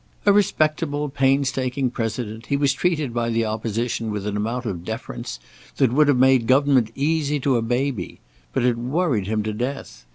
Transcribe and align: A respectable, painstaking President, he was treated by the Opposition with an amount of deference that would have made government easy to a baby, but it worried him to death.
A 0.25 0.33
respectable, 0.33 1.09
painstaking 1.09 1.91
President, 1.91 2.47
he 2.47 2.57
was 2.57 2.73
treated 2.73 3.13
by 3.13 3.29
the 3.29 3.45
Opposition 3.45 4.09
with 4.09 4.25
an 4.25 4.35
amount 4.35 4.65
of 4.65 4.83
deference 4.83 5.39
that 5.77 5.93
would 5.93 6.07
have 6.07 6.17
made 6.17 6.47
government 6.47 6.89
easy 6.95 7.39
to 7.41 7.55
a 7.55 7.61
baby, 7.61 8.19
but 8.51 8.63
it 8.65 8.79
worried 8.79 9.27
him 9.27 9.43
to 9.43 9.53
death. 9.53 10.07